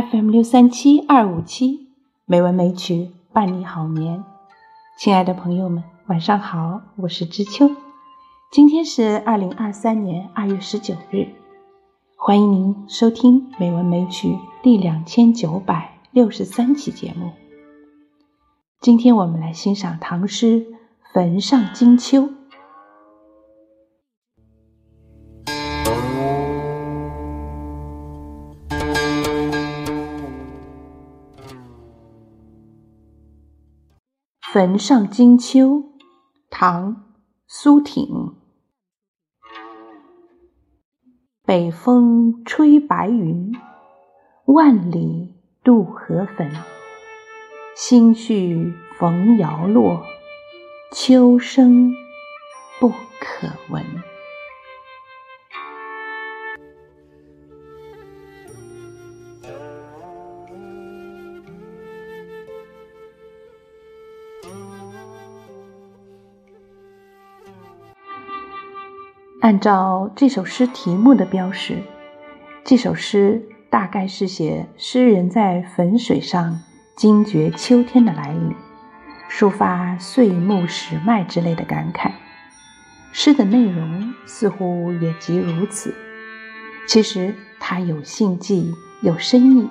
[0.00, 1.88] FM 六三七二五七
[2.24, 4.24] 美文美曲伴你好眠，
[4.98, 7.70] 亲爱的朋友们，晚上好，我是知秋。
[8.50, 11.28] 今天是二零二三年二月十九日，
[12.16, 17.32] 欢迎您收听美文美曲第两千九百六十三期节目。
[18.80, 20.60] 今天我们来欣赏唐诗
[21.12, 22.22] 《坟上金秋》。
[34.52, 35.68] 《坟上金秋》
[36.50, 36.96] 唐·
[37.46, 38.34] 苏挺。
[41.46, 43.52] 北风吹白云，
[44.46, 46.50] 万里渡河坟。
[47.76, 50.02] 心绪逢摇落，
[50.92, 51.92] 秋声
[52.80, 54.09] 不可闻。
[69.50, 71.82] 按照这首诗题目的标识，
[72.62, 76.60] 这首诗大概是写诗人在汾水上
[76.94, 78.54] 惊觉秋天的来临，
[79.28, 82.12] 抒发岁暮时迈之类的感慨。
[83.10, 85.92] 诗的内容似乎也即如此。
[86.86, 89.68] 其实它有兴记，有深意，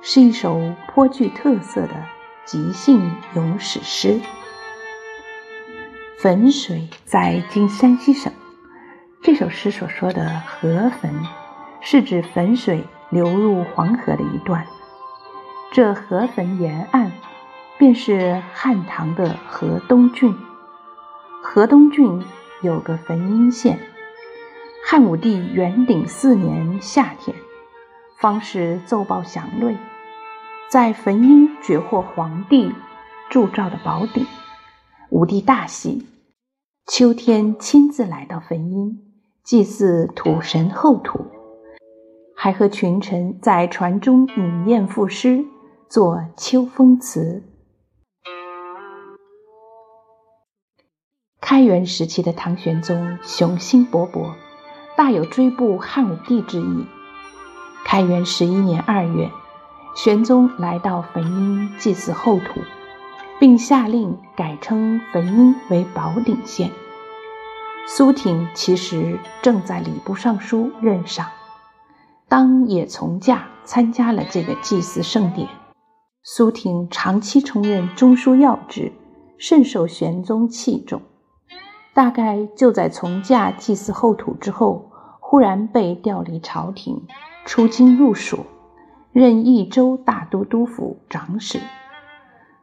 [0.00, 1.94] 是一首颇具特色的
[2.44, 4.18] 即兴咏史诗。
[6.20, 8.32] 汾水在今山西省。
[9.24, 11.14] 这首诗所说的河汾，
[11.80, 14.66] 是指汾水流入黄河的一段。
[15.72, 17.12] 这河汾沿岸，
[17.78, 20.36] 便是汉唐的河东郡。
[21.40, 22.20] 河东郡
[22.62, 23.78] 有个汾阴县。
[24.84, 27.36] 汉武帝元鼎四年夏天，
[28.18, 29.76] 方士奏报祥瑞，
[30.68, 32.74] 在汾阴掘获皇帝
[33.30, 34.26] 铸造的宝鼎。
[35.10, 36.08] 武帝大喜，
[36.88, 39.11] 秋天亲自来到汾阴。
[39.44, 41.26] 祭祀土神后土，
[42.36, 45.44] 还和群臣在船中饮宴赋诗，
[45.88, 47.42] 作秋风词。
[51.40, 54.30] 开元时期的唐玄宗雄心勃勃，
[54.96, 56.86] 大有追捕汉武帝之意。
[57.84, 59.28] 开元十一年二月，
[59.96, 62.60] 玄宗来到汾阴祭祀后土，
[63.40, 66.70] 并下令改称汾阴为宝鼎县。
[67.86, 71.26] 苏挺其实正在礼部尚书任上，
[72.28, 75.48] 当也从驾参加了这个祭祀盛典。
[76.22, 78.92] 苏挺长期充任中书要职，
[79.36, 81.02] 甚受玄宗器重。
[81.92, 87.02] 大概就在从驾祭祀后土之后，忽然被调离朝廷，
[87.44, 88.46] 出京入蜀，
[89.10, 91.60] 任益州大都督府长史。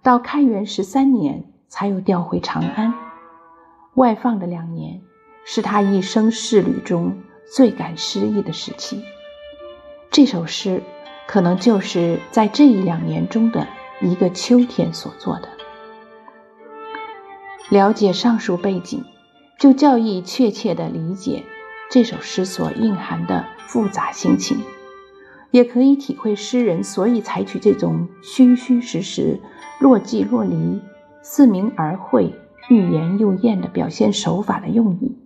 [0.01, 2.93] 到开元十三年，才又调回长安，
[3.95, 5.01] 外放的两年。
[5.51, 7.17] 是他一生仕旅中
[7.51, 9.03] 最感诗意的时期。
[10.11, 10.83] 这首诗
[11.27, 13.67] 可能就是在这一两年中的
[13.99, 15.49] 一个秋天所做的。
[17.71, 19.03] 了解上述背景，
[19.57, 21.43] 就较易确切地理解
[21.89, 24.59] 这首诗所蕴含的复杂心情，
[25.49, 29.41] 也可以体会诗人所以采取这种虚虚实实、
[29.79, 30.79] 若即若离、
[31.23, 32.35] 似明而晦、
[32.69, 35.17] 欲言又厌的表现手法的用意。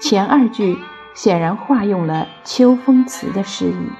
[0.00, 0.78] 前二句
[1.14, 3.90] 显然化用了秋风词的诗意，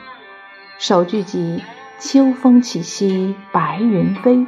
[0.79, 1.63] 首句即
[1.99, 4.47] “秋风起兮白云飞”，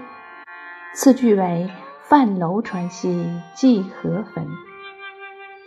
[0.95, 1.71] 次句为
[2.05, 4.47] “泛楼船兮济河汾”，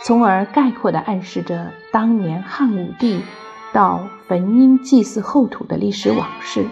[0.05, 3.23] 从而概括地暗示着当年汉武帝
[3.73, 6.67] 到汾阴祭祀后土的历史往事，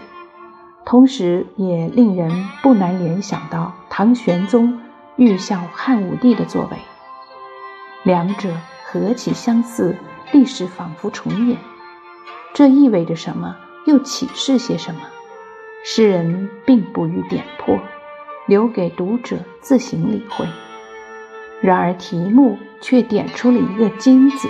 [0.85, 4.79] 同时也令人不难联想到唐玄宗
[5.15, 6.77] 欲效汉武帝的作为，
[8.03, 8.55] 两者。
[8.91, 9.95] 何其相似，
[10.31, 11.59] 历史仿佛重演。
[12.55, 13.55] 这意味着什么？
[13.85, 15.01] 又启示些什么？
[15.85, 17.77] 诗人并不予点破，
[18.47, 20.43] 留给读者自行理会。
[21.61, 24.47] 然而题目却点出了一个“惊”字，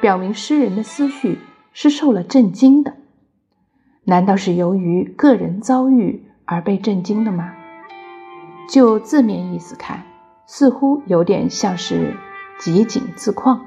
[0.00, 1.38] 表明诗人的思绪
[1.72, 2.96] 是受了震惊的。
[4.02, 7.54] 难道是由于个人遭遇而被震惊的吗？
[8.68, 10.02] 就字面意思看，
[10.46, 12.16] 似乎有点像是。
[12.58, 13.66] 极景自况，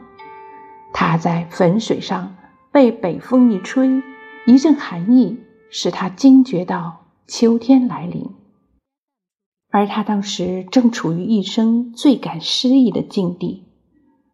[0.94, 2.36] 他在汾水上
[2.72, 4.02] 被北风一吹，
[4.46, 5.40] 一阵寒意
[5.70, 8.30] 使他惊觉到秋天来临。
[9.72, 13.68] 而他当时正处于一生最感诗意的境地，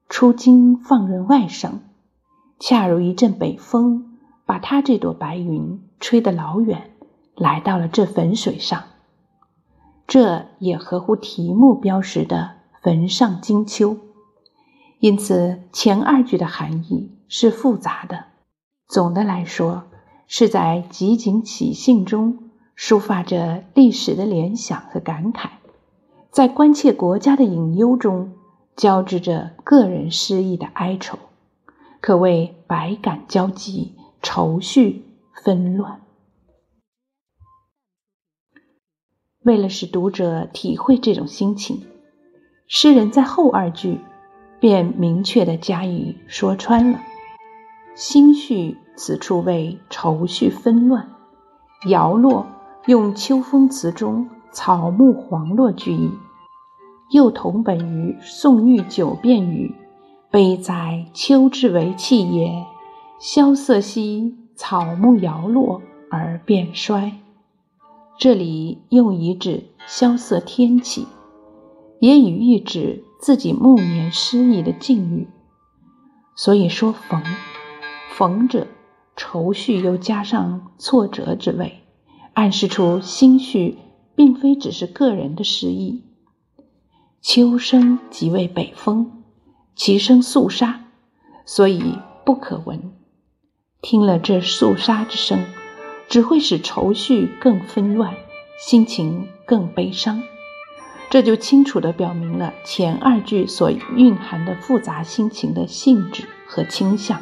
[0.07, 1.81] 出京放任外省，
[2.57, 6.91] 恰如一阵北风，把他这朵白云吹得老远，
[7.35, 8.83] 来到了这汾水上。
[10.07, 12.51] 这也合乎题目标识的
[12.81, 13.97] “坟上金秋”，
[14.99, 18.25] 因此前二句的含义是复杂的。
[18.87, 19.83] 总的来说，
[20.27, 25.49] 是在集景起兴中抒发着历史的联想和感慨，
[26.31, 28.33] 在关切国家的隐忧中
[28.75, 31.17] 交织着个人失意的哀愁，
[32.01, 35.05] 可谓百感交集，愁绪
[35.43, 36.01] 纷乱。
[39.43, 41.85] 为了使读者体会这种心情，
[42.67, 43.99] 诗人在后二句
[44.59, 46.99] 便明确的加以说穿了。
[47.95, 51.09] 心绪此处为愁绪纷乱，
[51.87, 52.45] 摇落
[52.87, 56.11] 用秋风词中草木黄落句意，
[57.11, 59.73] 又同本于宋玉九辩语
[60.29, 62.65] ：“悲哉，秋之为气也！
[63.19, 67.13] 萧瑟兮，草木摇落而变衰。”
[68.19, 71.05] 这里用以指萧瑟天气，
[71.99, 75.27] 也以喻指自己暮年失意的境遇。
[76.35, 77.23] 所以说逢，
[78.11, 78.67] 逢者
[79.15, 81.81] 愁绪又加上挫折之味，
[82.35, 83.79] 暗示出心绪
[84.15, 86.03] 并非只是个人的失意。
[87.19, 89.23] 秋声即为北风，
[89.75, 90.81] 其声肃杀，
[91.47, 92.93] 所以不可闻。
[93.81, 95.43] 听了这肃杀之声。
[96.07, 98.13] 只会使愁绪更纷乱，
[98.59, 100.21] 心情更悲伤。
[101.15, 107.21] 这就清楚地表明了前二句所蕴含的复杂心情的性质和倾向。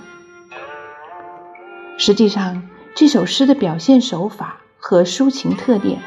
[2.00, 6.02] 实际上，这首诗的表现手法和抒情特点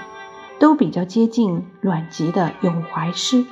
[0.59, 3.47] 都比较接近阮籍的咏怀诗。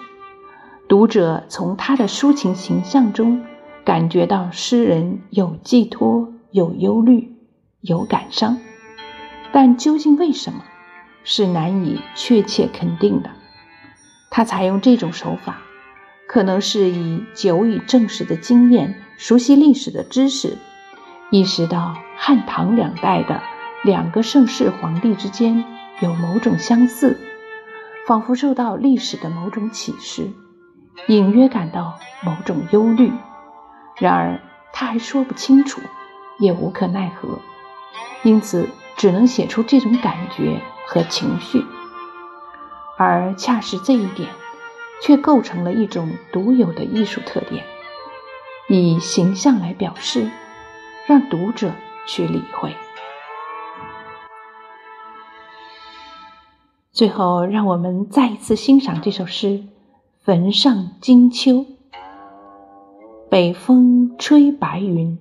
[0.88, 3.40] 读者从他的抒情形象中
[3.84, 7.36] 感觉到诗人有寄托、有忧虑、
[7.82, 8.58] 有感伤。
[9.52, 10.64] 但究竟为什么，
[11.22, 13.31] 是难以确切肯定的。
[14.36, 15.58] 他采用这种手法，
[16.26, 20.58] 可能是以久已证实的经验、熟悉历史的知识，
[21.31, 23.40] 意识到汉唐两代的
[23.84, 25.64] 两个盛世皇帝之间
[26.00, 27.16] 有某种相似，
[28.08, 30.32] 仿佛受到历史的某种启示，
[31.06, 33.12] 隐约感到某种忧虑。
[33.98, 34.40] 然而
[34.72, 35.81] 他还说不清楚，
[36.40, 37.38] 也无可奈何，
[38.25, 38.69] 因此。
[38.96, 41.64] 只能写出这种感觉和情绪，
[42.96, 44.29] 而恰是这一点，
[45.02, 47.64] 却构成了一种独有的艺术特点，
[48.69, 50.31] 以形象来表示，
[51.06, 51.73] 让读者
[52.06, 52.75] 去理会。
[56.93, 59.49] 最后，让我们再一次欣赏这首诗
[60.20, 61.52] 《坟上金秋》：
[63.29, 65.19] 北风吹白云，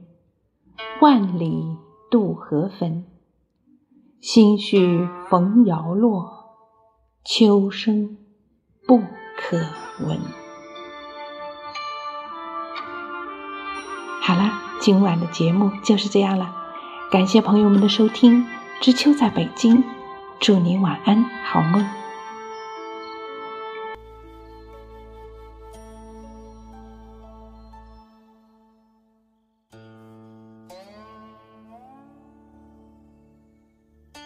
[1.02, 1.76] 万里
[2.12, 3.06] 渡河汾。
[4.22, 6.33] 心绪逢摇落，
[7.26, 8.18] 秋声
[8.86, 8.98] 不
[9.38, 9.58] 可
[10.06, 10.20] 闻。
[14.22, 16.54] 好了，今晚的节目就是这样了，
[17.10, 18.46] 感谢朋友们的收听。
[18.82, 19.86] 知秋在北京，
[20.42, 22.03] 祝你晚安，好梦。